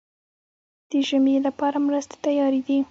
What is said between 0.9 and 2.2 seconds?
ژمي لپاره مرستې